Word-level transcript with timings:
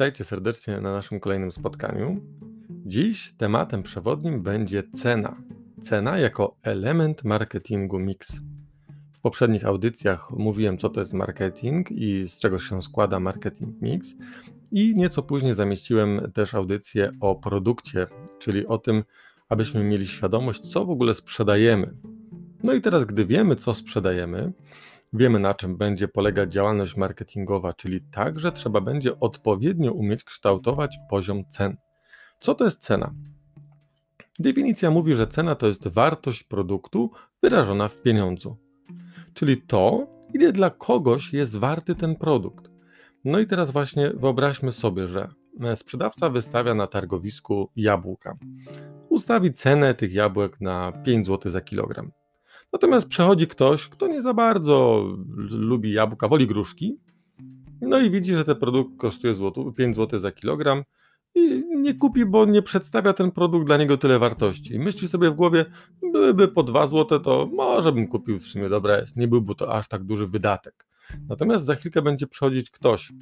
Witajcie 0.00 0.24
serdecznie 0.24 0.80
na 0.80 0.92
naszym 0.92 1.20
kolejnym 1.20 1.52
spotkaniu. 1.52 2.20
Dziś 2.70 3.32
tematem 3.32 3.82
przewodnim 3.82 4.42
będzie 4.42 4.82
cena. 4.82 5.42
Cena 5.80 6.18
jako 6.18 6.56
element 6.62 7.24
marketingu 7.24 7.98
mix. 7.98 8.32
W 9.12 9.20
poprzednich 9.20 9.66
audycjach 9.66 10.30
mówiłem, 10.30 10.78
co 10.78 10.88
to 10.88 11.00
jest 11.00 11.12
marketing 11.12 11.90
i 11.90 12.28
z 12.28 12.38
czego 12.38 12.58
się 12.58 12.82
składa 12.82 13.20
marketing 13.20 13.82
mix. 13.82 14.14
I 14.72 14.94
nieco 14.96 15.22
później 15.22 15.54
zamieściłem 15.54 16.32
też 16.34 16.54
audycję 16.54 17.12
o 17.20 17.34
produkcie, 17.34 18.04
czyli 18.38 18.66
o 18.66 18.78
tym, 18.78 19.04
abyśmy 19.48 19.84
mieli 19.84 20.06
świadomość, 20.06 20.60
co 20.60 20.84
w 20.84 20.90
ogóle 20.90 21.14
sprzedajemy. 21.14 21.94
No 22.62 22.72
i 22.72 22.80
teraz, 22.80 23.04
gdy 23.04 23.26
wiemy, 23.26 23.56
co 23.56 23.74
sprzedajemy, 23.74 24.52
wiemy, 25.12 25.38
na 25.38 25.54
czym 25.54 25.76
będzie 25.76 26.08
polegać 26.08 26.52
działalność 26.52 26.96
marketingowa, 26.96 27.72
czyli 27.72 28.00
tak, 28.00 28.40
że 28.40 28.52
trzeba 28.52 28.80
będzie 28.80 29.20
odpowiednio 29.20 29.92
umieć 29.92 30.24
kształtować 30.24 30.98
poziom 31.10 31.44
cen. 31.48 31.76
Co 32.40 32.54
to 32.54 32.64
jest 32.64 32.82
cena? 32.82 33.14
Definicja 34.38 34.90
mówi, 34.90 35.14
że 35.14 35.26
cena 35.26 35.54
to 35.54 35.66
jest 35.66 35.88
wartość 35.88 36.44
produktu 36.44 37.10
wyrażona 37.42 37.88
w 37.88 38.02
pieniądzu, 38.02 38.56
czyli 39.34 39.62
to, 39.62 40.06
ile 40.34 40.52
dla 40.52 40.70
kogoś 40.70 41.32
jest 41.32 41.56
warty 41.56 41.94
ten 41.94 42.16
produkt. 42.16 42.70
No 43.24 43.38
i 43.38 43.46
teraz 43.46 43.70
właśnie 43.70 44.10
wyobraźmy 44.10 44.72
sobie, 44.72 45.08
że 45.08 45.28
sprzedawca 45.74 46.30
wystawia 46.30 46.74
na 46.74 46.86
targowisku 46.86 47.70
jabłka. 47.76 48.36
Ustawi 49.08 49.52
cenę 49.52 49.94
tych 49.94 50.12
jabłek 50.12 50.60
na 50.60 50.92
5 50.92 51.26
zł 51.26 51.52
za 51.52 51.60
kilogram. 51.60 52.10
Natomiast 52.72 53.08
przechodzi 53.08 53.46
ktoś, 53.46 53.88
kto 53.88 54.06
nie 54.06 54.22
za 54.22 54.34
bardzo 54.34 55.04
lubi 55.50 55.92
jabłka, 55.92 56.28
woli 56.28 56.46
gruszki, 56.46 56.98
no 57.80 58.00
i 58.00 58.10
widzi, 58.10 58.34
że 58.34 58.44
ten 58.44 58.56
produkt 58.56 58.90
kosztuje 58.98 59.34
5 59.76 59.96
zł 59.96 60.20
za 60.20 60.32
kilogram 60.32 60.82
i 61.34 61.62
nie 61.76 61.94
kupi, 61.94 62.26
bo 62.26 62.44
nie 62.44 62.62
przedstawia 62.62 63.12
ten 63.12 63.30
produkt 63.30 63.66
dla 63.66 63.76
niego 63.76 63.96
tyle 63.96 64.18
wartości. 64.18 64.74
I 64.74 64.78
myśli 64.78 65.08
sobie 65.08 65.30
w 65.30 65.34
głowie, 65.34 65.64
byłyby 66.12 66.48
po 66.48 66.62
2 66.62 66.86
zł, 66.86 67.20
to 67.20 67.48
może 67.52 67.92
bym 67.92 68.08
kupił 68.08 68.38
w 68.38 68.46
sumie, 68.46 68.68
dobra 68.68 68.96
nie 69.16 69.28
byłby 69.28 69.54
to 69.54 69.74
aż 69.74 69.88
tak 69.88 70.04
duży 70.04 70.26
wydatek. 70.26 70.86
Natomiast 71.28 71.64
za 71.64 71.74
chwilkę 71.74 72.02
będzie 72.02 72.26
przychodzić 72.26 72.70
ktoś, 72.70 73.12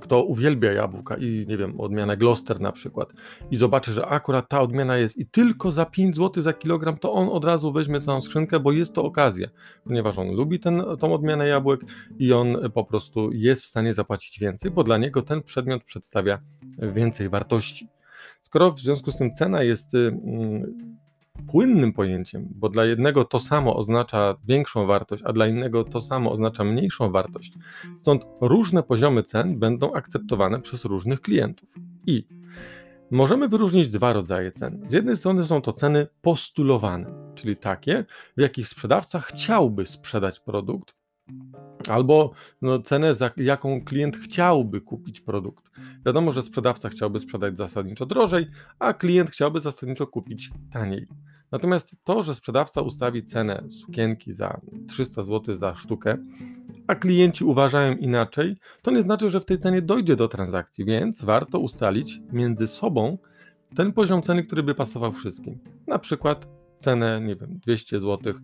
kto 0.00 0.24
uwielbia 0.24 0.72
jabłka 0.72 1.16
i 1.16 1.44
nie 1.48 1.56
wiem, 1.56 1.80
odmianę 1.80 2.16
Gloucester 2.16 2.60
na 2.60 2.72
przykład 2.72 3.12
i 3.50 3.56
zobaczy, 3.56 3.92
że 3.92 4.06
akurat 4.06 4.48
ta 4.48 4.60
odmiana 4.60 4.96
jest 4.96 5.16
i 5.16 5.26
tylko 5.26 5.72
za 5.72 5.86
5 5.86 6.16
zł 6.16 6.42
za 6.42 6.52
kilogram, 6.52 6.98
to 6.98 7.12
on 7.12 7.28
od 7.28 7.44
razu 7.44 7.72
weźmie 7.72 8.00
całą 8.00 8.20
skrzynkę, 8.20 8.60
bo 8.60 8.72
jest 8.72 8.92
to 8.92 9.04
okazja, 9.04 9.48
ponieważ 9.84 10.18
on 10.18 10.34
lubi 10.34 10.60
ten, 10.60 10.82
tą 10.98 11.14
odmianę 11.14 11.48
jabłek 11.48 11.80
i 12.18 12.32
on 12.32 12.56
po 12.74 12.84
prostu 12.84 13.32
jest 13.32 13.62
w 13.62 13.66
stanie 13.66 13.94
zapłacić 13.94 14.38
więcej, 14.38 14.70
bo 14.70 14.84
dla 14.84 14.98
niego 14.98 15.22
ten 15.22 15.42
przedmiot 15.42 15.84
przedstawia 15.84 16.38
więcej 16.78 17.28
wartości. 17.28 17.88
Skoro 18.42 18.72
w 18.72 18.80
związku 18.80 19.10
z 19.10 19.16
tym 19.16 19.34
cena 19.34 19.62
jest 19.62 19.94
mm, 19.94 20.97
płynnym 21.46 21.92
pojęciem, 21.92 22.48
bo 22.50 22.68
dla 22.68 22.84
jednego 22.84 23.24
to 23.24 23.40
samo 23.40 23.76
oznacza 23.76 24.36
większą 24.44 24.86
wartość, 24.86 25.22
a 25.26 25.32
dla 25.32 25.46
innego 25.46 25.84
to 25.84 26.00
samo 26.00 26.32
oznacza 26.32 26.64
mniejszą 26.64 27.10
wartość. 27.10 27.52
Stąd 27.96 28.22
różne 28.40 28.82
poziomy 28.82 29.22
cen 29.22 29.58
będą 29.58 29.92
akceptowane 29.92 30.60
przez 30.60 30.84
różnych 30.84 31.20
klientów. 31.20 31.68
I 32.06 32.26
możemy 33.10 33.48
wyróżnić 33.48 33.88
dwa 33.88 34.12
rodzaje 34.12 34.52
cen. 34.52 34.84
Z 34.88 34.92
jednej 34.92 35.16
strony 35.16 35.44
są 35.44 35.62
to 35.62 35.72
ceny 35.72 36.06
postulowane, 36.22 37.32
czyli 37.34 37.56
takie, 37.56 38.04
w 38.36 38.40
jakich 38.40 38.68
sprzedawca 38.68 39.20
chciałby 39.20 39.86
sprzedać 39.86 40.40
produkt, 40.40 40.98
albo 41.88 42.32
no, 42.62 42.82
cenę, 42.82 43.14
za 43.14 43.30
jaką 43.36 43.84
klient 43.84 44.16
chciałby 44.16 44.80
kupić 44.80 45.20
produkt. 45.20 45.70
Wiadomo, 46.06 46.32
że 46.32 46.42
sprzedawca 46.42 46.88
chciałby 46.88 47.20
sprzedać 47.20 47.56
zasadniczo 47.56 48.06
drożej, 48.06 48.46
a 48.78 48.92
klient 48.92 49.30
chciałby 49.30 49.60
zasadniczo 49.60 50.06
kupić 50.06 50.50
taniej. 50.72 51.06
Natomiast 51.52 51.96
to, 52.04 52.22
że 52.22 52.34
sprzedawca 52.34 52.80
ustawi 52.80 53.24
cenę 53.24 53.62
sukienki 53.70 54.34
za 54.34 54.60
300 54.88 55.24
zł 55.24 55.56
za 55.56 55.74
sztukę, 55.74 56.16
a 56.86 56.94
klienci 56.94 57.44
uważają 57.44 57.96
inaczej, 57.96 58.56
to 58.82 58.90
nie 58.90 59.02
znaczy, 59.02 59.30
że 59.30 59.40
w 59.40 59.44
tej 59.44 59.58
cenie 59.58 59.82
dojdzie 59.82 60.16
do 60.16 60.28
transakcji, 60.28 60.84
więc 60.84 61.24
warto 61.24 61.58
ustalić 61.58 62.20
między 62.32 62.66
sobą 62.66 63.18
ten 63.76 63.92
poziom 63.92 64.22
ceny, 64.22 64.44
który 64.44 64.62
by 64.62 64.74
pasował 64.74 65.12
wszystkim. 65.12 65.58
Na 65.86 65.98
przykład 65.98 66.48
cenę, 66.78 67.20
nie 67.20 67.36
wiem, 67.36 67.58
200 67.62 68.00
zł. 68.00 68.34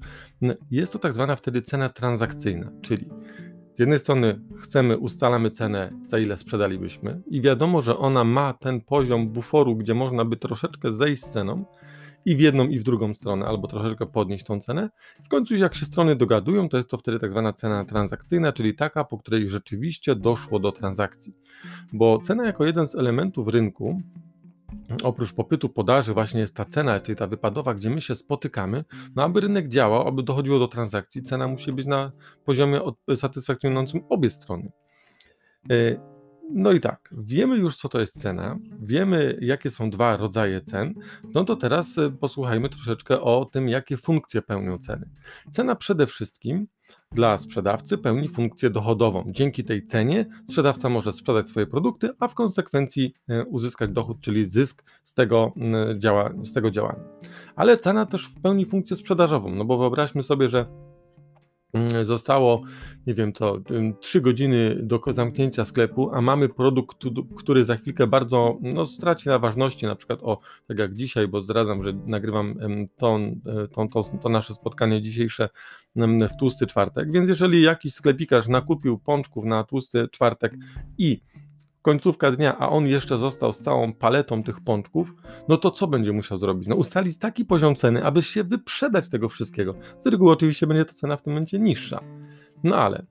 Jest 0.71 0.93
to 0.93 0.99
tak 0.99 1.13
zwana 1.13 1.37
wtedy 1.37 1.63
cena 1.63 1.89
transakcyjna, 1.89 2.73
czyli 2.83 3.09
z 3.75 3.79
jednej 3.79 3.99
strony 3.99 4.41
chcemy, 4.63 4.99
ustalamy 4.99 5.51
cenę, 5.51 5.91
za 6.07 6.19
ile 6.19 6.37
sprzedalibyśmy, 6.37 7.23
i 7.27 7.41
wiadomo, 7.41 7.83
że 7.83 7.99
ona 7.99 8.25
ma 8.25 8.53
ten 8.53 8.81
poziom 8.81 9.29
buforu, 9.29 9.77
gdzie 9.77 9.95
można 9.95 10.25
by 10.25 10.37
troszeczkę 10.37 10.93
zejść 10.93 11.25
z 11.25 11.31
ceną 11.31 11.65
i 12.25 12.37
w 12.37 12.41
jedną, 12.41 12.69
i 12.69 12.79
w 12.79 12.83
drugą 12.83 13.15
stronę, 13.15 13.47
albo 13.47 13.69
troszeczkę 13.69 14.07
podnieść 14.07 14.45
tą 14.45 14.61
cenę. 14.61 14.91
W 15.25 15.29
końcu, 15.29 15.57
jak 15.57 15.75
się 15.75 15.87
strony 15.87 16.17
dogadują, 16.17 16.69
to 16.69 16.77
jest 16.77 16.91
to 16.91 16.99
wtedy 16.99 17.19
tak 17.19 17.31
zwana 17.31 17.53
cena 17.53 17.85
transakcyjna, 17.85 18.53
czyli 18.53 18.75
taka, 18.75 19.05
po 19.05 19.19
której 19.19 19.49
rzeczywiście 19.49 20.15
doszło 20.15 20.59
do 20.59 20.73
transakcji. 20.73 21.35
Bo 21.93 22.19
cena, 22.19 22.47
jako 22.47 22.65
jeden 22.65 22.89
z 22.89 22.95
elementów 22.95 23.49
rynku, 23.49 24.01
oprócz 25.03 25.33
popytu, 25.33 25.69
podaży, 25.69 26.15
właśnie 26.15 26.41
jest 26.41 26.57
ta 26.57 26.65
cena, 26.65 27.01
czyli 27.01 27.17
ta 27.17 27.27
wypadowa, 27.27 27.75
gdzie 27.75 27.91
my 27.91 28.01
się 28.01 28.15
spotykamy. 28.15 28.85
No, 29.17 29.23
aby 29.23 29.41
rynek 29.41 29.69
działał, 29.69 30.09
aby 30.09 30.23
dochodziło 30.23 30.59
do 30.59 30.69
transakcji, 30.69 31.23
cena 31.23 31.49
musi 31.49 31.73
być 31.73 31.87
na 31.87 32.13
poziomie 32.45 32.81
satysfakcjonującym 33.17 34.01
obie 34.09 34.31
strony. 34.31 34.73
No 36.51 36.73
i 36.73 36.81
tak, 36.81 37.15
wiemy 37.19 37.57
już, 37.57 37.77
co 37.77 37.89
to 37.89 38.01
jest 38.01 38.21
cena, 38.21 38.59
wiemy, 38.81 39.39
jakie 39.41 39.71
są 39.71 39.91
dwa 39.91 40.17
rodzaje 40.17 40.61
cen, 40.61 40.95
no 41.35 41.45
to 41.45 41.57
teraz 41.57 41.99
e, 41.99 42.11
posłuchajmy 42.11 42.69
troszeczkę 42.69 43.21
o 43.21 43.45
tym, 43.45 43.69
jakie 43.69 43.97
funkcje 43.97 44.43
pełnią 44.43 44.79
ceny. 44.79 45.11
Cena 45.51 45.75
przede 45.75 46.07
wszystkim 46.07 46.67
dla 47.13 47.39
sprzedawcy 47.39 47.99
pełni 47.99 48.29
funkcję 48.29 48.71
dochodową. 48.71 49.25
Dzięki 49.27 49.65
tej 49.65 49.87
cenie 49.87 50.27
sprzedawca 50.49 50.89
może 50.89 51.13
sprzedać 51.13 51.49
swoje 51.49 51.67
produkty, 51.67 52.11
a 52.19 52.29
w 52.29 52.35
konsekwencji 52.35 53.15
e, 53.29 53.45
uzyskać 53.45 53.91
dochód, 53.91 54.21
czyli 54.21 54.47
zysk 54.47 54.85
z 55.05 55.15
tego, 55.15 55.53
działa, 55.99 56.31
z 56.43 56.53
tego 56.53 56.71
działania. 56.71 57.05
Ale 57.57 57.77
cena 57.77 58.07
też 58.07 58.29
pełni 58.43 58.67
funkcję 58.67 58.97
sprzedażową, 58.97 59.51
no 59.51 59.65
bo 59.65 59.79
wyobraźmy 59.79 60.23
sobie, 60.23 60.49
że 60.49 60.67
zostało, 62.03 62.63
nie 63.07 63.15
wiem 63.15 63.33
co, 63.33 63.59
3 64.01 64.21
godziny 64.21 64.77
do 64.83 65.01
zamknięcia 65.11 65.65
sklepu, 65.65 66.11
a 66.15 66.21
mamy 66.21 66.49
produkt, 66.49 66.97
który 67.37 67.65
za 67.65 67.77
chwilkę 67.77 68.07
bardzo 68.07 68.59
no, 68.63 68.87
straci 68.87 69.29
na 69.29 69.39
ważności, 69.39 69.87
na 69.87 69.95
przykład 69.97 70.23
o, 70.23 70.39
tak 70.69 70.79
jak 70.79 70.95
dzisiaj, 70.95 71.29
bo 71.29 71.43
zdradzam, 71.43 71.83
że 71.83 71.93
nagrywam 72.07 72.55
to, 72.97 73.19
to, 73.73 73.87
to, 73.89 74.03
to 74.23 74.29
nasze 74.29 74.55
spotkanie 74.55 75.03
dzisiejsze 75.03 75.49
w 75.97 76.37
tłusty 76.39 76.67
czwartek, 76.67 77.13
więc 77.13 77.29
jeżeli 77.29 77.63
jakiś 77.63 77.95
sklepikarz 77.95 78.49
nakupił 78.49 78.99
pączków 78.99 79.45
na 79.45 79.65
tłusty 79.65 80.09
czwartek 80.09 80.55
i 80.99 81.21
końcówka 81.85 82.31
dnia, 82.31 82.59
a 82.59 82.69
on 82.69 82.87
jeszcze 82.87 83.19
został 83.19 83.53
z 83.53 83.59
całą 83.59 83.93
paletą 83.93 84.43
tych 84.43 84.61
pączków, 84.61 85.15
no 85.49 85.57
to 85.57 85.71
co 85.71 85.87
będzie 85.87 86.13
musiał 86.13 86.39
zrobić? 86.39 86.69
No 86.69 86.77
ustalić 86.77 87.19
taki 87.19 87.45
poziom 87.45 87.75
ceny, 87.75 88.05
aby 88.05 88.23
się 88.23 88.45
wyprzedać 88.45 89.09
tego 89.09 89.29
wszystkiego. 89.29 89.75
Z 89.99 90.07
reguły 90.07 90.33
oczywiście 90.33 90.67
będzie 90.67 90.85
ta 90.85 90.93
cena 90.93 91.17
w 91.17 91.23
tym 91.23 91.33
momencie 91.33 91.59
niższa. 91.59 92.01
No 92.65 92.77
ale 92.77 93.07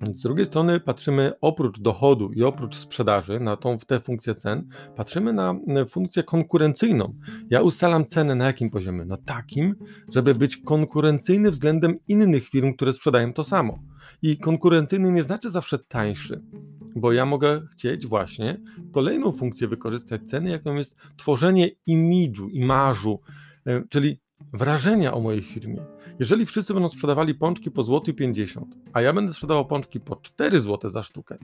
z 0.00 0.20
drugiej 0.20 0.46
strony 0.46 0.80
patrzymy 0.80 1.32
oprócz 1.40 1.80
dochodu 1.80 2.32
i 2.32 2.42
oprócz 2.42 2.76
sprzedaży 2.76 3.40
na 3.40 3.56
tą, 3.56 3.78
w 3.78 3.84
tę 3.84 4.00
funkcję 4.00 4.34
cen, 4.34 4.68
patrzymy 4.96 5.32
na 5.32 5.54
funkcję 5.88 6.22
konkurencyjną. 6.22 7.14
Ja 7.50 7.60
ustalam 7.60 8.04
cenę 8.04 8.34
na 8.34 8.46
jakim 8.46 8.70
poziomie? 8.70 9.04
No 9.04 9.16
takim, 9.16 9.74
żeby 10.08 10.34
być 10.34 10.56
konkurencyjny 10.56 11.50
względem 11.50 11.98
innych 12.08 12.48
firm, 12.48 12.74
które 12.74 12.94
sprzedają 12.94 13.32
to 13.32 13.44
samo. 13.44 13.78
I 14.22 14.38
konkurencyjny 14.38 15.12
nie 15.12 15.22
znaczy 15.22 15.50
zawsze 15.50 15.78
tańszy 15.78 16.42
bo 16.98 17.12
ja 17.12 17.26
mogę 17.26 17.62
chcieć 17.72 18.06
właśnie 18.06 18.60
kolejną 18.92 19.32
funkcję 19.32 19.68
wykorzystać 19.68 20.22
ceny, 20.22 20.50
jaką 20.50 20.74
jest 20.74 20.96
tworzenie 21.16 21.70
imidżu, 21.86 22.48
imażu, 22.48 23.20
e, 23.66 23.82
czyli 23.88 24.20
wrażenia 24.52 25.14
o 25.14 25.20
mojej 25.20 25.42
firmie. 25.42 25.80
Jeżeli 26.18 26.46
wszyscy 26.46 26.74
będą 26.74 26.90
sprzedawali 26.90 27.34
pączki 27.34 27.70
po 27.70 27.84
złoty 27.84 28.14
50, 28.14 28.76
a 28.92 29.00
ja 29.00 29.12
będę 29.12 29.32
sprzedawał 29.32 29.66
pączki 29.66 30.00
po 30.00 30.16
4 30.16 30.60
zł 30.60 30.90
za 30.90 31.02
sztukę, 31.02 31.38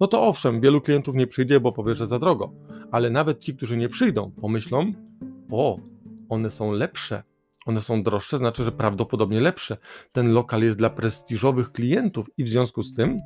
no 0.00 0.06
to 0.06 0.22
owszem, 0.22 0.60
wielu 0.60 0.80
klientów 0.80 1.14
nie 1.14 1.26
przyjdzie, 1.26 1.60
bo 1.60 1.72
powie, 1.72 1.94
że 1.94 2.06
za 2.06 2.18
drogo, 2.18 2.52
ale 2.90 3.10
nawet 3.10 3.38
ci, 3.38 3.56
którzy 3.56 3.76
nie 3.76 3.88
przyjdą, 3.88 4.30
pomyślą, 4.30 4.92
o, 5.50 5.78
one 6.28 6.50
są 6.50 6.72
lepsze, 6.72 7.22
one 7.66 7.80
są 7.80 8.02
droższe, 8.02 8.38
znaczy, 8.38 8.64
że 8.64 8.72
prawdopodobnie 8.72 9.40
lepsze. 9.40 9.76
Ten 10.12 10.32
lokal 10.32 10.62
jest 10.62 10.78
dla 10.78 10.90
prestiżowych 10.90 11.72
klientów 11.72 12.26
i 12.36 12.44
w 12.44 12.48
związku 12.48 12.82
z 12.82 12.94
tym 12.94 13.20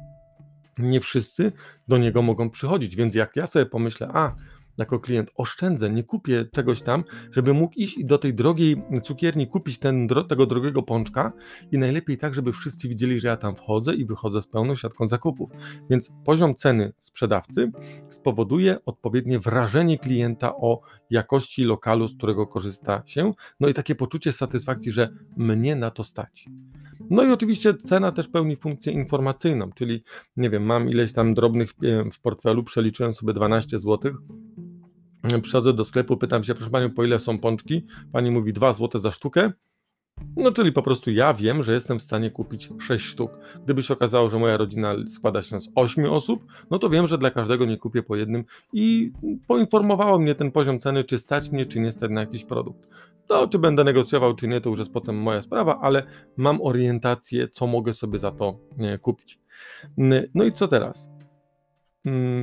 nie 0.79 1.01
wszyscy 1.01 1.53
do 1.89 1.99
niego 1.99 2.23
mogą 2.23 2.51
przychodzić. 2.51 2.97
Więc 2.97 3.15
jak 3.15 3.37
ja 3.37 3.47
sobie 3.47 3.67
pomyślę, 3.67 4.09
a 4.15 4.35
jako 4.79 5.01
klient 5.01 5.31
oszczędzę, 5.37 5.91
nie 5.91 6.05
kupię 6.05 6.45
czegoś 6.53 6.83
tam, 6.83 7.05
żeby 7.31 7.55
mógł 7.55 7.75
iść 7.75 8.05
do 8.05 8.19
tej 8.19 8.35
drogiej 8.35 8.83
cukierni, 9.05 9.47
kupić 9.47 9.79
ten, 9.79 10.09
tego 10.29 10.47
drogiego 10.47 10.83
pączka 10.83 11.33
i 11.73 11.79
najlepiej 11.79 12.19
tak, 12.19 12.35
żeby 12.35 12.53
wszyscy 12.53 12.89
widzieli, 12.89 13.21
że 13.21 13.29
ja 13.29 13.37
tam 13.37 13.57
wchodzę 13.57 13.95
i 13.95 14.07
wychodzę 14.07 14.43
z 14.43 14.47
pełną 14.47 14.75
siatką 14.75 15.09
zakupów. 15.09 15.51
Więc 15.91 16.13
poziom 16.25 16.55
ceny 16.55 16.93
sprzedawcy 16.99 17.71
spowoduje 18.11 18.85
odpowiednie 18.85 19.39
wrażenie 19.39 19.99
klienta 19.99 20.57
o 20.57 20.81
jakości 21.11 21.65
lokalu, 21.65 22.09
z 22.09 22.17
którego 22.17 22.47
korzysta 22.47 23.03
się, 23.07 23.33
no 23.61 23.69
i 23.69 23.75
takie 23.75 23.95
poczucie 23.95 24.33
satysfakcji, 24.33 24.93
że 24.93 25.09
mnie 25.37 25.77
na 25.77 25.91
to 25.91 26.05
stać. 26.05 26.47
No 27.11 27.25
i 27.25 27.31
oczywiście 27.31 27.75
cena 27.75 28.13
też 28.13 28.29
pełni 28.29 28.57
funkcję 28.57 28.93
informacyjną, 28.93 29.73
czyli 29.73 30.03
nie 30.37 30.51
wiem, 30.51 30.63
mam 30.63 30.89
ileś 30.89 31.13
tam 31.13 31.35
drobnych 31.35 31.71
w 32.13 32.21
portfelu, 32.21 32.65
przeliczyłem 32.65 33.15
sobie 33.15 33.33
12 33.33 33.79
zł, 33.79 34.13
przychodzę 35.43 35.73
do 35.73 35.85
sklepu, 35.85 36.17
pytam 36.17 36.45
się, 36.45 36.55
proszę 36.55 36.71
panią, 36.71 36.91
po 36.91 37.05
ile 37.05 37.19
są 37.19 37.39
pączki? 37.39 37.87
Pani 38.13 38.31
mówi 38.31 38.53
2 38.53 38.73
zł 38.73 39.01
za 39.01 39.11
sztukę. 39.11 39.53
No, 40.37 40.53
czyli 40.53 40.73
po 40.73 40.83
prostu 40.83 41.11
ja 41.11 41.35
wiem, 41.35 41.63
że 41.63 41.73
jestem 41.73 41.99
w 41.99 42.03
stanie 42.03 42.31
kupić 42.31 42.69
6 42.81 43.07
sztuk. 43.07 43.31
Gdyby 43.65 43.83
się 43.83 43.95
okazało, 43.95 44.31
że 44.31 44.39
moja 44.39 44.57
rodzina 44.57 44.95
składa 45.11 45.43
się 45.43 45.61
z 45.61 45.69
8 45.75 46.05
osób, 46.05 46.45
no 46.71 46.79
to 46.79 46.91
wiem, 46.91 47.07
że 47.07 47.19
dla 47.19 47.31
każdego 47.31 47.65
nie 47.65 47.77
kupię 47.77 48.03
po 48.03 48.17
jednym 48.17 48.45
i 48.73 49.13
poinformowało 49.47 50.19
mnie 50.19 50.35
ten 50.35 50.53
poziom 50.53 50.79
ceny, 50.79 51.05
czy 51.05 51.19
stać 51.19 51.51
mnie, 51.51 51.67
czy 51.67 51.81
nie 51.81 51.93
stać 51.93 52.11
na 52.11 52.21
jakiś 52.21 52.45
produkt. 52.45 52.89
To, 53.27 53.49
czy 53.49 53.59
będę 53.59 53.85
negocjował, 53.85 54.35
czy 54.35 54.49
nie, 54.49 54.61
to 54.61 54.71
już 54.71 54.79
jest 54.79 54.93
potem 54.93 55.17
moja 55.17 55.43
sprawa, 55.43 55.79
ale 55.81 56.03
mam 56.37 56.63
orientację, 56.63 57.49
co 57.49 57.67
mogę 57.67 57.95
sobie 57.95 58.19
za 58.19 58.31
to 58.31 58.59
nie, 58.79 58.99
kupić. 58.99 59.41
No 60.35 60.45
i 60.45 60.53
co 60.53 60.69
teraz? 60.69 61.09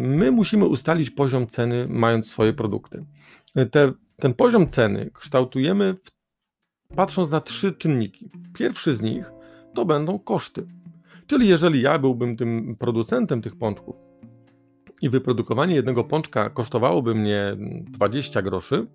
My 0.02 0.32
musimy 0.32 0.66
ustalić 0.66 1.10
poziom 1.10 1.48
ceny, 1.48 1.88
mając 1.90 2.30
swoje 2.30 2.54
produkty. 2.54 3.06
Te, 3.72 3.94
ten 4.16 4.34
poziom 4.34 4.68
ceny 4.68 5.10
kształtujemy 5.14 5.94
w 5.94 6.12
patrząc 6.96 7.32
na 7.32 7.42
trzy 7.42 7.74
czynniki. 7.74 8.32
Pierwszy 8.54 8.96
z 8.96 9.02
nich 9.02 9.32
to 9.74 9.86
będą 9.86 10.20
koszty. 10.20 10.68
Czyli 11.28 11.48
jeżeli 11.48 11.82
ja 11.82 12.00
byłbym 12.00 12.38
tym 12.38 12.76
producentem 12.80 13.42
tych 13.42 13.56
pączków 13.56 13.96
i 15.02 15.10
wyprodukowanie 15.10 15.76
jednego 15.76 16.04
pączka 16.04 16.50
kosztowałoby 16.50 17.16
mnie 17.16 17.58
20 17.82 18.42
groszy 18.42 18.88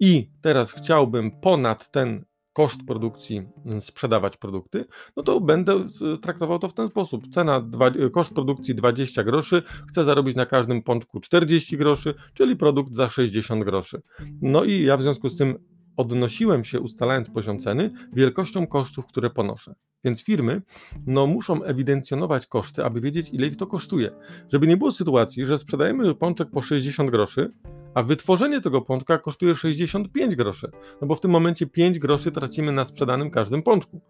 i 0.00 0.30
teraz 0.40 0.72
chciałbym 0.72 1.30
ponad 1.30 1.90
ten 1.90 2.24
koszt 2.52 2.80
produkcji 2.86 3.42
sprzedawać 3.80 4.36
produkty, 4.36 4.84
no 5.16 5.22
to 5.22 5.40
będę 5.40 5.86
traktował 6.22 6.58
to 6.58 6.68
w 6.68 6.74
ten 6.74 6.88
sposób. 6.88 7.28
Cena, 7.28 7.70
koszt 8.12 8.34
produkcji 8.34 8.74
20 8.74 9.24
groszy, 9.24 9.62
chcę 9.88 10.04
zarobić 10.04 10.36
na 10.36 10.46
każdym 10.46 10.82
pączku 10.82 11.20
40 11.20 11.76
groszy, 11.76 12.14
czyli 12.34 12.56
produkt 12.56 12.94
za 12.94 13.08
60 13.08 13.64
groszy. 13.64 14.02
No 14.42 14.64
i 14.64 14.82
ja 14.82 14.96
w 14.96 15.02
związku 15.02 15.28
z 15.28 15.36
tym 15.36 15.58
odnosiłem 15.96 16.64
się, 16.64 16.80
ustalając 16.80 17.30
poziom 17.30 17.58
ceny, 17.58 17.90
wielkością 18.12 18.66
kosztów, 18.66 19.06
które 19.06 19.30
ponoszę. 19.30 19.74
Więc 20.04 20.22
firmy 20.22 20.62
no, 21.06 21.26
muszą 21.26 21.62
ewidencjonować 21.62 22.46
koszty, 22.46 22.84
aby 22.84 23.00
wiedzieć, 23.00 23.30
ile 23.32 23.46
ich 23.46 23.56
to 23.56 23.66
kosztuje. 23.66 24.10
Żeby 24.52 24.66
nie 24.66 24.76
było 24.76 24.92
sytuacji, 24.92 25.46
że 25.46 25.58
sprzedajemy 25.58 26.14
pączek 26.14 26.50
po 26.50 26.62
60 26.62 27.10
groszy, 27.10 27.52
a 27.94 28.02
wytworzenie 28.02 28.60
tego 28.60 28.80
pączka 28.80 29.18
kosztuje 29.18 29.56
65 29.56 30.36
groszy. 30.36 30.70
No 31.00 31.06
bo 31.06 31.14
w 31.14 31.20
tym 31.20 31.30
momencie 31.30 31.66
5 31.66 31.98
groszy 31.98 32.32
tracimy 32.32 32.72
na 32.72 32.84
sprzedanym 32.84 33.30
każdym 33.30 33.62
pączku. 33.62 34.00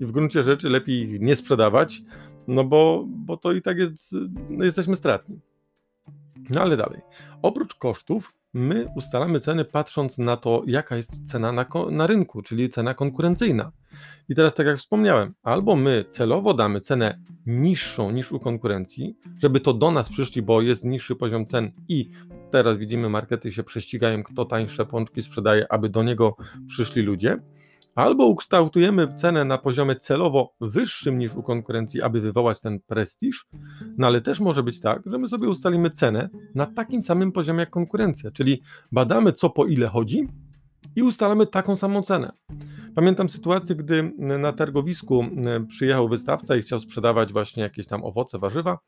I 0.00 0.06
w 0.06 0.10
gruncie 0.10 0.42
rzeczy 0.42 0.68
lepiej 0.68 0.96
ich 0.96 1.20
nie 1.20 1.36
sprzedawać, 1.36 2.02
no 2.48 2.64
bo, 2.64 3.04
bo 3.08 3.36
to 3.36 3.52
i 3.52 3.62
tak 3.62 3.78
jest, 3.78 4.14
no 4.50 4.64
jesteśmy 4.64 4.96
stratni. 4.96 5.40
No 6.50 6.60
ale 6.60 6.76
dalej. 6.76 7.00
Oprócz 7.42 7.74
kosztów 7.74 8.32
my 8.54 8.86
ustalamy 8.96 9.40
ceny 9.40 9.64
patrząc 9.64 10.18
na 10.18 10.36
to, 10.36 10.62
jaka 10.66 10.96
jest 10.96 11.28
cena 11.30 11.52
na, 11.52 11.66
na, 11.90 12.06
rynku, 12.06 12.42
czyli 12.42 12.70
cena 12.70 12.94
konkurencyjna. 12.94 13.72
I 14.28 14.34
teraz, 14.34 14.54
tak 14.54 14.66
jak 14.66 14.76
wspomniałem, 14.76 15.34
albo 15.42 15.76
my 15.76 16.04
celowo 16.08 16.54
damy 16.54 16.80
cenę 16.80 17.18
niższą 17.46 18.10
niż 18.10 18.32
u 18.32 18.38
konkurencji, 18.38 19.16
żeby 19.38 19.60
to 19.60 19.74
do 19.74 19.90
nas 19.90 20.08
przyszli, 20.08 20.42
bo 20.42 20.62
jest 20.62 20.84
niższy 20.84 21.16
poziom 21.16 21.46
cen 21.46 21.72
i 21.88 22.10
teraz 22.50 22.76
widzimy, 22.76 23.08
markety 23.08 23.52
się 23.52 23.62
prześcigają, 23.62 24.22
kto 24.22 24.44
tańsze 24.44 24.86
pączki 24.86 25.22
sprzedaje, 25.22 25.72
aby 25.72 25.88
do 25.88 26.02
niego 26.02 26.36
przyszli 26.66 27.02
ludzie 27.02 27.38
Albo 27.94 28.26
ukształtujemy 28.26 29.14
cenę 29.14 29.44
na 29.44 29.58
poziomie 29.58 29.96
celowo 29.96 30.54
wyższym 30.60 31.18
niż 31.18 31.34
u 31.34 31.42
konkurencji, 31.42 32.02
aby 32.02 32.20
wywołać 32.20 32.60
ten 32.60 32.80
prestiż, 32.80 33.46
no 33.98 34.06
ale 34.06 34.20
też 34.20 34.40
może 34.40 34.62
być 34.62 34.80
tak, 34.80 35.02
że 35.06 35.18
my 35.18 35.28
sobie 35.28 35.48
ustalimy 35.48 35.90
cenę 35.90 36.28
na 36.54 36.66
takim 36.66 37.02
samym 37.02 37.32
poziomie 37.32 37.60
jak 37.60 37.70
konkurencja, 37.70 38.30
czyli 38.30 38.62
badamy 38.92 39.32
co 39.32 39.50
po 39.50 39.66
ile 39.66 39.88
chodzi 39.88 40.28
i 40.96 41.02
ustalamy 41.02 41.46
taką 41.46 41.76
samą 41.76 42.02
cenę. 42.02 42.32
Pamiętam 42.94 43.28
sytuację, 43.28 43.76
gdy 43.76 44.12
na 44.18 44.52
targowisku 44.52 45.24
e, 45.46 45.66
przyjechał 45.66 46.08
wystawca 46.08 46.56
i 46.56 46.62
chciał 46.62 46.80
sprzedawać 46.80 47.32
właśnie 47.32 47.62
jakieś 47.62 47.86
tam 47.86 48.04
owoce, 48.04 48.38
warzywa. 48.38 48.78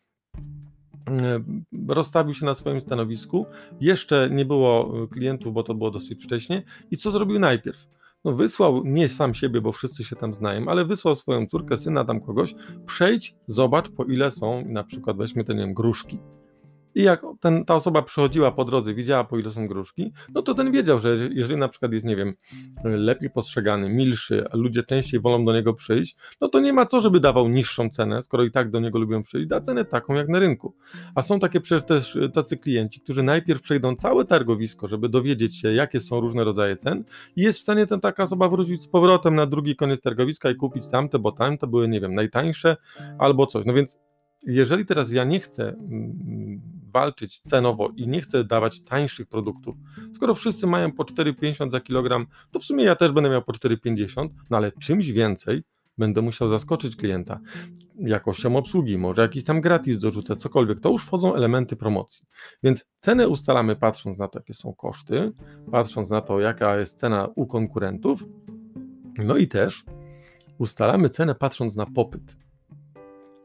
E, 1.11 1.41
rozstawił 1.89 2.35
się 2.35 2.47
na 2.47 2.55
swoim 2.55 2.81
stanowisku. 2.81 3.47
Jeszcze 3.81 4.29
nie 4.31 4.45
było 4.45 4.93
klientów, 5.09 5.55
bo 5.55 5.63
to 5.63 5.75
było 5.75 5.91
dosyć 5.91 6.25
wcześnie. 6.25 6.63
I 6.91 6.97
co 6.97 7.11
zrobił 7.11 7.39
najpierw? 7.39 7.87
no 8.25 8.33
wysłał 8.33 8.83
nie 8.85 9.09
sam 9.09 9.35
siebie, 9.35 9.61
bo 9.61 9.73
wszyscy 9.73 10.05
się 10.05 10.17
tam 10.17 10.35
znają, 10.35 10.69
ale 10.69 10.85
wysłał 10.85 11.17
swoją 11.17 11.47
córkę, 11.47 11.79
syna, 11.79 12.05
tam 12.05 12.21
kogoś, 12.21 12.55
przejdź, 12.87 13.35
zobacz 13.47 13.89
po 13.89 14.05
ile 14.05 14.31
są, 14.31 14.65
na 14.67 14.85
przykład 14.85 15.17
weźmy 15.17 15.45
ten, 15.45 15.57
nie 15.57 15.63
wiem, 15.63 15.75
gruszki. 15.75 16.19
I 16.95 17.03
jak 17.03 17.23
ten, 17.41 17.65
ta 17.65 17.75
osoba 17.75 18.03
przychodziła 18.03 18.53
po 18.53 18.65
drodze, 18.65 18.95
widziała 18.95 19.25
po 19.25 19.39
ile 19.39 19.51
są 19.51 19.67
gruszki, 19.67 20.13
no 20.35 20.43
to 20.43 20.55
ten 20.55 20.73
wiedział, 20.73 21.01
że 21.01 21.17
jeżeli 21.31 21.57
na 21.57 21.69
przykład 21.69 21.93
jest, 21.93 22.07
nie 22.07 22.17
wiem, 22.17 22.35
lepiej 22.85 23.31
postrzegany, 23.31 23.89
milszy, 23.89 24.45
a 24.51 24.57
ludzie 24.57 24.83
częściej 24.83 25.21
wolą 25.21 25.45
do 25.45 25.53
niego 25.53 25.75
przyjść, 25.75 26.17
no 26.41 26.49
to 26.49 26.61
nie 26.61 26.73
ma 26.73 26.87
co, 26.87 27.01
żeby 27.01 27.21
dawał 27.21 27.49
niższą 27.49 27.91
cenę, 27.91 28.23
skoro 28.23 28.45
i 28.45 28.51
tak 28.51 28.71
do 28.71 28.81
niego 28.81 28.99
lubią 28.99 29.23
przyjść, 29.23 29.47
da 29.47 29.61
cenę 29.61 29.85
taką 29.85 30.15
jak 30.15 30.29
na 30.29 30.39
rynku. 30.39 30.75
A 31.15 31.23
są 31.23 31.39
takie 31.39 31.61
przecież 31.61 31.85
też 31.85 32.19
tacy 32.35 32.57
klienci, 32.57 33.01
którzy 33.01 33.23
najpierw 33.23 33.63
przejdą 33.63 33.95
całe 33.95 34.25
targowisko, 34.25 34.89
żeby 34.89 35.09
dowiedzieć 35.09 35.61
się, 35.61 35.73
jakie 35.73 36.01
są 36.01 36.21
różne 36.21 36.45
rodzaje 36.45 36.77
cen 36.77 37.05
i 37.37 37.43
jest 37.43 37.59
w 37.59 37.63
stanie 37.63 37.87
ten 37.87 38.01
taka 38.01 38.23
osoba 38.23 38.49
wrócić 38.49 38.83
z 38.83 38.89
powrotem 38.89 39.35
na 39.35 39.47
drugi 39.47 39.77
koniec 39.77 40.01
targowiska 40.01 40.51
i 40.51 40.57
kupić 40.57 40.89
tamte, 40.89 41.19
bo 41.19 41.33
tamte 41.33 41.67
były, 41.67 41.89
nie 41.89 42.01
wiem, 42.01 42.15
najtańsze 42.15 42.77
albo 43.19 43.47
coś. 43.47 43.67
No 43.67 43.75
więc 43.75 43.99
jeżeli 44.47 44.87
teraz 44.87 45.13
ja 45.13 45.25
nie 45.25 45.41
chcę 45.41 45.69
mm, 45.69 46.61
walczyć 46.93 47.41
cenowo 47.41 47.91
i 47.97 48.09
nie 48.09 48.21
chcę 48.21 48.45
dawać 48.45 48.85
tańszych 48.85 49.27
produktów, 49.27 49.77
skoro 50.15 50.35
wszyscy 50.35 50.67
mają 50.67 50.93
po 50.93 51.05
4,50 51.05 51.71
za 51.71 51.81
kilogram, 51.81 52.27
to 52.51 52.61
w 52.61 52.65
sumie 52.65 52.85
ja 52.85 52.97
też 52.97 53.13
będę 53.13 53.31
miał 53.31 53.43
po 53.43 53.53
4,50, 53.53 54.29
no 54.51 54.57
ale 54.57 54.73
czymś 54.73 55.09
więcej 55.09 55.63
będę 55.99 56.23
musiał 56.23 56.49
zaskoczyć 56.49 56.97
klienta 56.97 57.41
jakością 57.99 58.57
obsługi, 58.57 58.99
może 58.99 59.23
jakiś 59.23 59.45
tam 59.45 59.61
gratis 59.61 59.99
dorzucę, 59.99 60.37
cokolwiek. 60.37 60.81
To 60.81 60.91
już 60.91 61.05
wchodzą 61.05 61.35
elementy 61.35 61.77
promocji. 61.77 62.27
Więc 62.63 62.85
cenę 62.99 63.29
ustalamy 63.29 63.77
patrząc 63.77 64.19
na 64.19 64.29
to, 64.29 64.39
jakie 64.39 64.55
są 64.55 64.75
koszty, 64.75 65.33
patrząc 65.71 66.11
na 66.11 66.21
to, 66.21 66.41
jaka 66.41 66.77
jest 66.77 66.99
cena 66.99 67.29
u 67.35 67.47
konkurentów, 67.47 68.25
no 69.19 69.37
i 69.37 69.49
też 69.49 69.85
ustalamy 70.59 71.09
cenę 71.09 71.35
patrząc 71.35 71.77
na 71.77 71.87
popyt. 71.87 72.37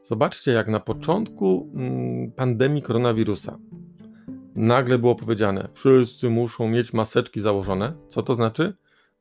Zobaczcie, 0.07 0.51
jak 0.51 0.67
na 0.67 0.79
początku 0.79 1.71
mm, 1.75 2.31
pandemii 2.31 2.81
koronawirusa 2.81 3.57
nagle 4.55 4.97
było 4.97 5.15
powiedziane, 5.15 5.67
wszyscy 5.73 6.29
muszą 6.29 6.67
mieć 6.67 6.93
maseczki 6.93 7.41
założone. 7.41 7.93
Co 8.09 8.23
to 8.23 8.35
znaczy? 8.35 8.73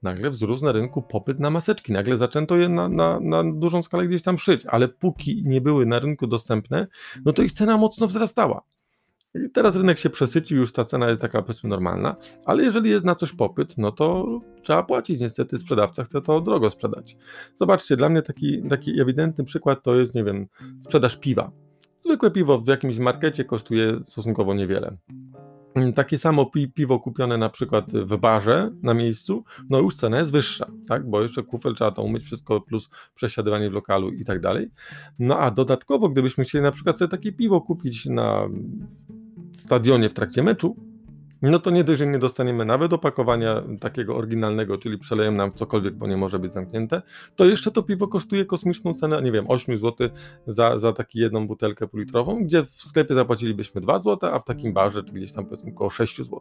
Nagle 0.03 0.31
wzrósł 0.31 0.65
na 0.65 0.73
rynku 0.73 1.03
popyt 1.03 1.41
na 1.41 1.51
maseczki. 1.51 1.93
Nagle 1.93 2.19
zaczęto 2.19 2.57
je 2.57 2.69
na, 2.69 2.89
na, 2.89 3.21
na 3.21 3.45
dużą 3.53 3.83
skalę 3.83 4.07
gdzieś 4.07 4.23
tam 4.23 4.39
szyć, 4.39 4.67
ale 4.67 4.89
póki 4.89 5.43
nie 5.47 5.61
były 5.61 5.87
na 5.87 5.99
rynku 5.99 6.27
dostępne, 6.27 6.87
no 7.25 7.33
to 7.33 7.43
ich 7.43 7.53
cena 7.53 7.77
mocno 7.77 8.07
wzrastała. 8.07 8.63
Teraz 9.53 9.77
rynek 9.77 9.99
się 9.99 10.11
przesycił, 10.11 10.59
już 10.59 10.73
ta 10.73 10.85
cena 10.85 11.09
jest 11.09 11.21
taka 11.21 11.43
powiedzmy 11.43 11.71
normalna, 11.71 12.17
ale 12.45 12.65
jeżeli 12.65 12.91
jest 12.91 13.05
na 13.05 13.15
coś 13.15 13.33
popyt, 13.33 13.79
no 13.79 13.93
to 13.93 14.39
trzeba 14.63 14.83
płacić. 14.83 15.21
Niestety 15.21 15.59
sprzedawca 15.59 16.05
chce 16.05 16.21
to 16.21 16.41
drogo 16.41 16.71
sprzedać. 16.71 17.17
Zobaczcie, 17.55 17.97
dla 17.97 18.09
mnie 18.09 18.23
taki, 18.23 18.63
taki 18.69 19.01
ewidentny 19.01 19.45
przykład 19.45 19.83
to 19.83 19.95
jest, 19.95 20.15
nie 20.15 20.25
wiem, 20.25 20.47
sprzedaż 20.81 21.17
piwa. 21.17 21.51
Zwykłe 21.99 22.31
piwo 22.31 22.61
w 22.61 22.67
jakimś 22.67 22.99
markecie 22.99 23.45
kosztuje 23.45 24.01
stosunkowo 24.05 24.55
niewiele. 24.55 24.97
Takie 25.95 26.19
samo 26.19 26.51
piwo 26.75 27.01
kupione 27.01 27.39
na 27.39 27.49
przykład 27.49 27.93
w 27.93 28.17
barze 28.17 28.71
na 28.83 28.95
miejscu, 28.95 29.45
no 29.71 29.79
już 29.79 29.95
cena 29.95 30.19
jest 30.19 30.33
wyższa, 30.33 30.67
tak? 30.89 31.11
bo 31.11 31.23
jeszcze 31.23 31.43
kufel 31.43 31.75
trzeba 31.75 31.91
to 31.91 32.03
umyć 32.03 32.23
wszystko, 32.23 32.61
plus 32.61 32.91
przesiadywanie 33.15 33.71
w 33.71 33.73
lokalu 33.73 34.11
i 34.11 34.25
tak 34.25 34.41
dalej. 34.41 34.71
No 35.19 35.39
a 35.39 35.51
dodatkowo, 35.51 36.09
gdybyśmy 36.09 36.45
chcieli 36.45 36.63
na 36.63 36.73
przykład 36.73 36.99
sobie 36.99 37.09
takie 37.09 37.33
piwo 37.33 37.61
kupić 37.61 38.07
na 38.07 38.49
stadionie 39.57 40.09
w 40.09 40.15
trakcie 40.15 40.43
meczu, 40.43 40.77
no 41.43 41.59
to 41.59 41.71
nie 41.71 41.85
dość, 41.85 41.99
że 41.99 42.07
nie 42.07 42.19
dostaniemy 42.19 42.65
nawet 42.65 42.93
opakowania 42.93 43.63
takiego 43.81 44.17
oryginalnego, 44.17 44.79
czyli 44.79 44.99
przeleją 44.99 45.33
nam 45.33 45.53
cokolwiek, 45.55 45.95
bo 45.95 46.07
nie 46.07 46.17
może 46.17 46.39
być 46.39 46.53
zamknięte, 46.53 47.03
to 47.37 47.45
jeszcze 47.45 47.71
to 47.71 47.83
piwo 47.83 48.09
kosztuje 48.09 48.45
kosmiczną 48.45 48.95
cenę, 48.95 49.23
nie 49.23 49.33
wiem, 49.33 49.45
8 49.49 49.79
zł 49.79 50.09
za, 50.47 50.79
za 50.79 50.93
taką 50.93 51.11
jedną 51.15 51.47
butelkę 51.47 51.87
półlitrową, 51.87 52.45
gdzie 52.45 52.65
w 52.65 52.71
sklepie 52.71 53.15
zapłacilibyśmy 53.15 53.81
2 53.81 53.99
zł, 53.99 54.31
a 54.33 54.39
w 54.39 54.45
takim 54.45 54.73
barze, 54.73 55.05
czy 55.05 55.13
gdzieś 55.13 55.33
tam 55.33 55.45
powiedzmy 55.45 55.71
około 55.71 55.91
6 55.91 56.17
zł. 56.17 56.41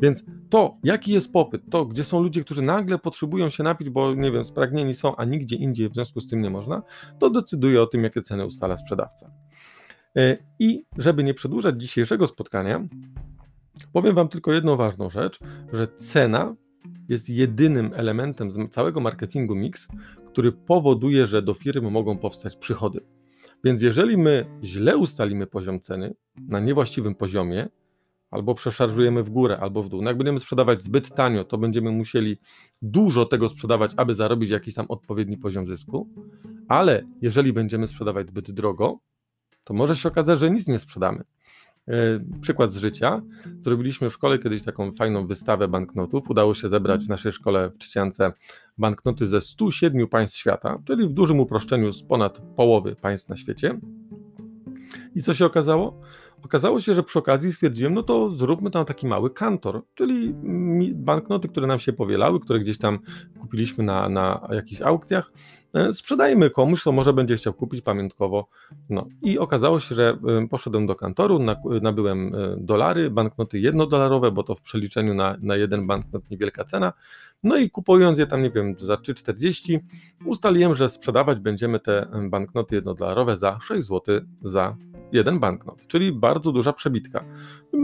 Więc 0.00 0.24
to, 0.50 0.76
jaki 0.84 1.12
jest 1.12 1.32
popyt, 1.32 1.62
to, 1.70 1.84
gdzie 1.84 2.04
są 2.04 2.22
ludzie, 2.22 2.44
którzy 2.44 2.62
nagle 2.62 2.98
potrzebują 2.98 3.50
się 3.50 3.62
napić, 3.62 3.90
bo 3.90 4.14
nie 4.14 4.32
wiem, 4.32 4.44
spragnieni 4.44 4.94
są, 4.94 5.16
a 5.16 5.24
nigdzie 5.24 5.56
indziej 5.56 5.88
w 5.88 5.94
związku 5.94 6.20
z 6.20 6.26
tym 6.26 6.40
nie 6.40 6.50
można, 6.50 6.82
to 7.18 7.30
decyduje 7.30 7.82
o 7.82 7.86
tym, 7.86 8.04
jakie 8.04 8.22
ceny 8.22 8.46
ustala 8.46 8.76
sprzedawca. 8.76 9.30
E, 10.16 10.38
I 10.58 10.84
żeby 10.98 11.24
nie 11.24 11.34
przedłużać 11.34 11.80
dzisiejszego 11.80 12.26
spotkania, 12.26 12.88
Powiem 13.92 14.14
Wam 14.14 14.28
tylko 14.28 14.52
jedną 14.52 14.76
ważną 14.76 15.10
rzecz, 15.10 15.38
że 15.72 15.88
cena 15.88 16.54
jest 17.08 17.30
jedynym 17.30 17.90
elementem 17.94 18.50
z 18.50 18.72
całego 18.72 19.00
marketingu 19.00 19.54
mix, 19.54 19.88
który 20.26 20.52
powoduje, 20.52 21.26
że 21.26 21.42
do 21.42 21.54
firmy 21.54 21.90
mogą 21.90 22.18
powstać 22.18 22.56
przychody. 22.56 23.00
Więc 23.64 23.82
jeżeli 23.82 24.18
my 24.18 24.46
źle 24.62 24.96
ustalimy 24.96 25.46
poziom 25.46 25.80
ceny 25.80 26.14
na 26.48 26.60
niewłaściwym 26.60 27.14
poziomie, 27.14 27.68
albo 28.30 28.54
przeszarżujemy 28.54 29.22
w 29.22 29.30
górę, 29.30 29.58
albo 29.60 29.82
w 29.82 29.88
dół. 29.88 30.02
No 30.02 30.10
jak 30.10 30.18
będziemy 30.18 30.40
sprzedawać 30.40 30.82
zbyt 30.82 31.14
tanio, 31.14 31.44
to 31.44 31.58
będziemy 31.58 31.90
musieli 31.90 32.38
dużo 32.82 33.24
tego 33.24 33.48
sprzedawać, 33.48 33.92
aby 33.96 34.14
zarobić 34.14 34.50
jakiś 34.50 34.74
tam 34.74 34.86
odpowiedni 34.88 35.38
poziom 35.38 35.66
zysku, 35.66 36.08
ale 36.68 37.02
jeżeli 37.22 37.52
będziemy 37.52 37.88
sprzedawać 37.88 38.28
zbyt 38.28 38.50
drogo, 38.50 38.98
to 39.64 39.74
może 39.74 39.96
się 39.96 40.08
okazać, 40.08 40.38
że 40.38 40.50
nic 40.50 40.68
nie 40.68 40.78
sprzedamy. 40.78 41.24
E, 41.88 41.94
przykład 42.40 42.72
z 42.72 42.76
życia. 42.76 43.22
Zrobiliśmy 43.60 44.10
w 44.10 44.12
szkole 44.12 44.38
kiedyś 44.38 44.62
taką 44.62 44.92
fajną 44.92 45.26
wystawę 45.26 45.68
banknotów. 45.68 46.30
Udało 46.30 46.54
się 46.54 46.68
zebrać 46.68 47.04
w 47.04 47.08
naszej 47.08 47.32
szkole 47.32 47.70
w 47.70 47.78
Trzciance 47.78 48.32
banknoty 48.78 49.26
ze 49.26 49.40
107 49.40 50.08
państw 50.08 50.38
świata, 50.38 50.78
czyli 50.86 51.08
w 51.08 51.12
dużym 51.12 51.40
uproszczeniu 51.40 51.92
z 51.92 52.02
ponad 52.02 52.38
połowy 52.56 52.96
państw 52.96 53.28
na 53.28 53.36
świecie. 53.36 53.78
I 55.14 55.22
co 55.22 55.34
się 55.34 55.46
okazało? 55.46 56.00
Okazało 56.44 56.80
się, 56.80 56.94
że 56.94 57.02
przy 57.02 57.18
okazji 57.18 57.52
stwierdziłem, 57.52 57.94
no 57.94 58.02
to 58.02 58.30
zróbmy 58.30 58.70
tam 58.70 58.84
taki 58.84 59.06
mały 59.06 59.30
kantor, 59.30 59.82
czyli 59.94 60.34
banknoty, 60.94 61.48
które 61.48 61.66
nam 61.66 61.78
się 61.78 61.92
powielały, 61.92 62.40
które 62.40 62.60
gdzieś 62.60 62.78
tam 62.78 62.98
kupiliśmy 63.40 63.84
na, 63.84 64.08
na 64.08 64.48
jakichś 64.52 64.82
aukcjach, 64.82 65.32
e, 65.74 65.92
sprzedajmy 65.92 66.50
komuś, 66.50 66.80
kto 66.80 66.92
może 66.92 67.12
będzie 67.12 67.36
chciał 67.36 67.52
kupić 67.52 67.80
pamiątkowo. 67.80 68.48
No 68.90 69.06
i 69.22 69.38
okazało 69.38 69.80
się, 69.80 69.94
że 69.94 70.18
poszedłem 70.50 70.86
do 70.86 70.94
kantoru, 70.94 71.38
nabyłem 71.82 72.34
e, 72.34 72.56
dolary, 72.58 73.10
banknoty 73.10 73.58
jednodolarowe, 73.58 74.30
bo 74.30 74.42
to 74.42 74.54
w 74.54 74.60
przeliczeniu 74.60 75.14
na, 75.14 75.36
na 75.40 75.56
jeden 75.56 75.86
banknot 75.86 76.30
niewielka 76.30 76.64
cena. 76.64 76.92
No 77.42 77.56
i 77.56 77.70
kupując 77.70 78.18
je 78.18 78.26
tam, 78.26 78.42
nie 78.42 78.50
wiem, 78.50 78.76
za 78.78 78.94
3,40, 78.94 79.78
ustaliłem, 80.24 80.74
że 80.74 80.88
sprzedawać 80.88 81.38
będziemy 81.38 81.80
te 81.80 82.06
banknoty 82.30 82.74
jednodolarowe 82.74 83.36
za 83.36 83.58
6 83.60 83.88
zł 83.88 84.20
za 84.42 84.76
jeden 85.12 85.38
banknot, 85.38 85.86
czyli 85.86 86.12
bardzo 86.12 86.52
duża 86.52 86.72
przebitka. 86.72 87.24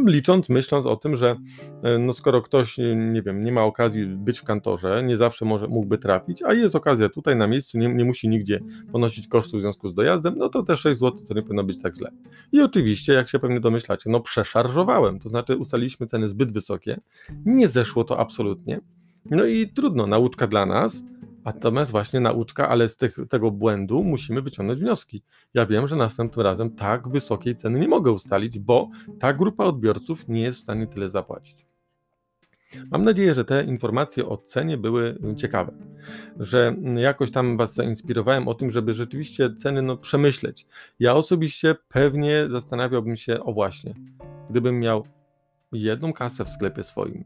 Licząc, 0.07 0.49
myśląc 0.49 0.87
o 0.87 0.97
tym, 0.97 1.17
że 1.17 1.37
e, 1.83 1.99
no 1.99 2.13
skoro 2.13 2.43
ktoś, 2.43 2.79
nie 2.97 3.23
wiem, 3.23 3.45
nie 3.45 3.53
ma 3.53 3.63
okazji 3.63 4.07
być 4.07 4.39
w 4.39 4.45
kantorze, 4.45 5.03
nie 5.03 5.17
zawsze 5.17 5.45
może, 5.45 5.69
mógłby 5.69 5.99
trafić, 5.99 6.43
a 6.43 6.55
jest 6.55 6.75
okazja 6.75 7.09
tutaj 7.09 7.37
na 7.37 7.47
miejscu, 7.47 7.79
nie, 7.79 7.89
nie 7.89 8.05
musi 8.05 8.29
nigdzie 8.29 8.61
ponosić 8.93 9.29
kosztów 9.29 9.61
w 9.61 9.63
związku 9.63 9.89
z 9.89 9.95
dojazdem, 9.95 10.35
no 10.37 10.49
to 10.49 10.63
te 10.63 10.77
6 10.77 11.01
zł 11.01 11.19
to 11.29 11.35
nie 11.35 11.43
powinno 11.43 11.65
być 11.65 11.83
tak 11.83 11.97
źle. 11.97 12.11
I 12.53 12.63
oczywiście, 12.63 13.13
jak 13.13 13.29
się 13.29 13.39
pewnie 13.39 13.61
domyślacie, 13.61 14.11
no 14.11 14.21
przeszarżowałem, 14.21 15.19
to 15.19 15.29
znaczy 15.29 15.57
ustaliliśmy 15.57 16.07
ceny 16.07 16.29
zbyt 16.29 16.53
wysokie, 16.53 17.01
nie 17.45 17.69
zeszło 17.69 18.05
to 18.05 18.21
absolutnie, 18.21 18.81
no 19.31 19.45
i 19.45 19.69
trudno, 19.69 20.07
nauczka 20.07 20.47
dla 20.47 20.67
nas, 20.67 21.03
Natomiast 21.45 21.91
właśnie 21.91 22.21
nauczka, 22.21 22.69
ale 22.69 22.89
z 22.89 22.97
tych, 22.97 23.17
tego 23.29 23.51
błędu 23.51 24.05
musimy 24.05 24.43
wyciągnąć 24.43 24.81
wnioski. 24.81 25.23
Ja 25.55 25.67
wiem, 25.67 25.89
że 25.89 25.97
następnym 25.97 26.45
razem 26.45 26.71
tak 26.71 27.09
wysokiej 27.09 27.57
ceny 27.57 27.81
nie 27.81 27.89
mogę 27.89 28.13
ustalić, 28.13 28.59
bo 28.59 28.91
ta 29.21 29.33
grupa 29.33 29.65
odbiorców 29.65 30.29
nie 30.29 30.43
jest 30.43 30.59
w 30.59 30.63
stanie 30.63 30.87
tyle 30.87 31.09
zapłacić. 31.09 31.67
Mam 32.91 33.05
nadzieję, 33.05 33.35
że 33.35 33.45
te 33.45 33.65
informacje 33.65 34.29
o 34.29 34.37
cenie 34.37 34.79
były 34.79 35.19
ciekawe, 35.37 35.73
że 36.39 36.77
jakoś 36.97 37.31
tam 37.31 37.57
Was 37.57 37.75
zainspirowałem 37.75 38.49
o 38.49 38.55
tym, 38.55 38.71
żeby 38.71 38.95
rzeczywiście 38.95 39.55
ceny 39.55 39.83
no, 39.83 39.97
przemyśleć. 39.97 40.67
Ja 41.01 41.15
osobiście 41.15 41.75
pewnie 41.89 42.49
zastanawiałbym 42.51 43.17
się, 43.17 43.45
o 43.45 43.53
właśnie, 43.53 43.95
gdybym 44.51 44.81
miał 44.81 45.07
jedną 45.73 46.13
kasę 46.13 46.45
w 46.45 46.49
sklepie 46.49 46.85
swoim, 46.85 47.25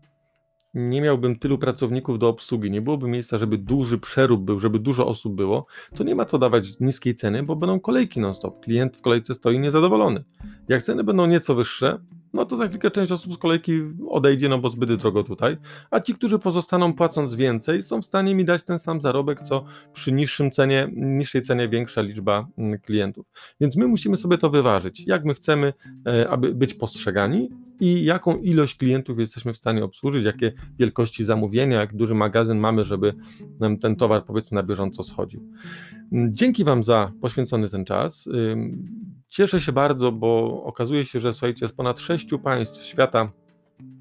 nie 0.75 1.01
miałbym 1.01 1.39
tylu 1.39 1.59
pracowników 1.59 2.19
do 2.19 2.29
obsługi, 2.29 2.71
nie 2.71 2.83
byłoby 2.83 3.09
miejsca, 3.09 3.39
żeby 3.39 3.59
duży 3.59 3.99
przerób 3.99 4.45
był, 4.45 4.61
żeby 4.61 4.79
dużo 4.79 5.07
osób 5.07 5.35
było, 5.35 5.67
to 5.97 6.05
nie 6.05 6.15
ma 6.15 6.25
co 6.25 6.39
dawać 6.39 6.81
niskiej 6.81 7.15
ceny, 7.15 7.43
bo 7.43 7.57
będą 7.57 7.81
kolejki 7.81 8.21
non-stop. 8.21 8.65
Klient 8.65 8.97
w 8.97 9.01
kolejce 9.01 9.35
stoi 9.35 9.59
niezadowolony. 9.59 10.25
Jak 10.69 10.83
ceny 10.83 11.05
będą 11.05 11.27
nieco 11.27 11.55
wyższe, 11.55 11.99
no 12.33 12.45
to 12.45 12.57
za 12.57 12.69
chwilkę 12.69 12.91
część 12.91 13.13
osób 13.13 13.35
z 13.35 13.39
kolejki 13.39 13.81
odejdzie, 14.09 14.49
no 14.49 14.59
bo 14.59 14.71
zbyt 14.71 14.95
drogo 14.95 15.25
tutaj, 15.25 15.57
a 15.91 16.01
ci, 16.01 16.15
którzy 16.15 16.39
pozostaną 16.39 16.95
płacąc 16.95 17.35
więcej, 17.35 17.83
są 17.83 18.03
w 18.03 18.05
stanie 18.05 18.35
mi 18.35 18.45
dać 18.45 18.65
ten 18.65 18.79
sam 18.79 19.01
zarobek, 19.01 19.41
co 19.41 19.65
przy 19.93 20.13
niższym 20.13 20.51
cenie, 20.51 20.89
niższej 20.93 21.43
cenie 21.43 21.69
większa 21.69 22.01
liczba 22.01 22.47
mm, 22.59 22.81
klientów. 22.81 23.27
Więc 23.61 23.77
my 23.77 23.89
musimy 23.89 24.17
sobie 24.17 24.39
to 24.39 24.51
wyważyć, 24.51 25.07
jak 25.07 25.25
my 25.25 25.35
chcemy, 25.35 25.73
e, 26.07 26.29
aby 26.31 26.55
być 26.55 26.75
postrzegani 26.75 27.49
i 27.83 28.05
jaką 28.05 28.37
ilość 28.37 28.77
klientów 28.77 29.19
jesteśmy 29.19 29.53
w 29.53 29.57
stanie 29.57 29.85
obsłużyć, 29.85 30.25
jakie 30.25 30.53
wielkości 30.79 31.25
zamówienia, 31.25 31.81
jak 31.81 31.97
duży 31.97 32.15
magazyn 32.15 32.59
mamy, 32.59 32.85
żeby 32.85 33.15
nam 33.61 33.79
ten 33.79 33.97
towar 33.97 34.25
powiedzmy 34.25 34.55
na 34.55 34.63
bieżąco 34.63 35.03
schodził. 35.03 35.49
Dzięki 36.13 36.65
Wam 36.65 36.85
za 36.85 37.13
poświęcony 37.21 37.69
ten 37.69 37.85
czas. 37.85 38.29
Cieszę 39.29 39.61
się 39.61 39.73
bardzo, 39.73 40.13
bo 40.13 40.63
okazuje 40.65 41.05
się, 41.05 41.21
że 41.21 41.35
słuchajcie, 41.35 41.69
z 41.69 41.73
ponad 41.73 42.01
sześciu 42.01 42.39
państw 42.39 42.83
świata 42.83 43.33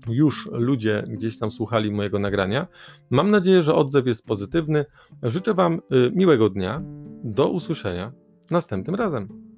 już 0.10 0.50
ludzie 0.52 1.04
gdzieś 1.08 1.38
tam 1.40 1.52
słuchali 1.52 1.92
mojego 1.92 2.20
nagrania. 2.20 2.68
Mam 3.10 3.32
nadzieję, 3.32 3.64
że 3.64 3.76
odzew 3.76 4.08
jest 4.08 4.26
pozytywny. 4.26 4.86
Życzę 5.24 5.54
Wam 5.54 5.74
y, 5.74 6.12
miłego 6.16 6.50
dnia. 6.50 6.82
Do 7.24 7.50
usłyszenia 7.50 8.12
następnym 8.52 8.96
razem. 8.96 9.51